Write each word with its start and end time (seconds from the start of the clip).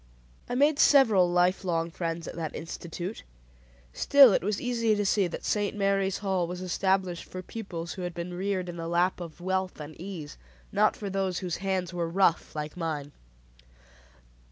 I 0.49 0.55
made 0.55 0.79
several 0.79 1.29
life 1.29 1.63
long 1.63 1.91
friends 1.91 2.27
at 2.27 2.35
that 2.35 2.55
institute; 2.55 3.21
still 3.93 4.33
it 4.33 4.43
was 4.43 4.59
easy 4.59 4.95
to 4.95 5.05
see 5.05 5.27
that 5.27 5.45
"St. 5.45 5.77
Mary's 5.77 6.17
Hall" 6.25 6.47
was 6.47 6.59
established 6.59 7.25
for 7.25 7.43
pupils 7.43 7.93
who 7.93 8.01
had 8.01 8.15
been 8.15 8.33
reared 8.33 8.67
in 8.67 8.77
the 8.77 8.87
lap 8.87 9.19
of 9.19 9.39
wealth 9.39 9.79
and 9.79 9.95
ease; 10.01 10.39
not 10.71 10.95
for 10.95 11.11
those 11.11 11.37
whose 11.45 11.57
hands 11.57 11.93
were 11.93 12.09
rough 12.09 12.55
like 12.55 12.75
mine. 12.75 13.11